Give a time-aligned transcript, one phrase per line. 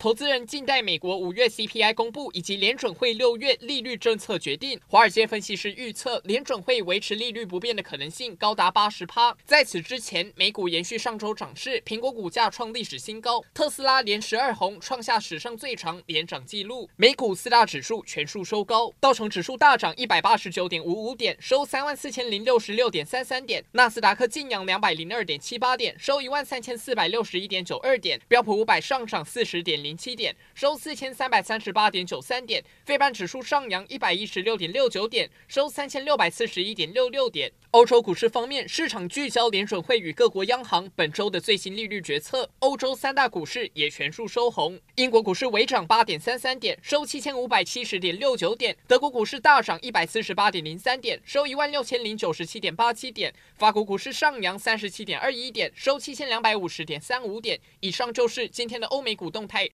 [0.00, 4.80] 投资人静待美国五月 CPI 公布以及联准会六月利率政策决定。
[4.86, 9.36] 华尔街分析师预测，联准会维持利率不变的可能性高达八十趴。
[9.44, 16.88] 在此之前，美股延续上周涨势，苹果股价创历史新高，特斯拉连十二红，创下史上最长连涨纪录。
[16.96, 29.89] 美股四大指数全数收高，道琼指数大涨一百八十九点五五点，收三万四千零六十六点三三点；纳斯达克劲扬两百零二点七八点，收一万三千四百六十一点九二点；标普五百上涨四十点零。
[29.90, 37.50] 零七点，收四千三百三十八点九三点，非半指数上扬一百一十六点六九点，收三千六百四十一点六六点。
[37.72, 44.78] 欧洲股市方面，市场聚焦联准会与各国央行本周的最新利率决策，欧洲三大股市也全数收红。
[44.94, 57.58] 英国股市微涨八点三三点，收七千五百七十点六九点；德国股市大涨一百四十八点零三点，收一万六千零九十七点八七点；法国股市上扬三十七点二一点，收七千两百五十点三五点。
[57.80, 59.68] 以上就是今天的欧美股动态。